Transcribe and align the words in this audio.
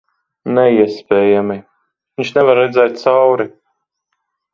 Neiespējami. 0.59 1.57
Viņš 2.21 2.31
nevar 2.39 2.59
redzēt 2.61 2.97
cauri... 3.03 3.47